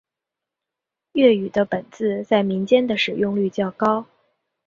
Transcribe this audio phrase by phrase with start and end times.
[1.11, 4.07] 粤语的本字在民间的使用率较高。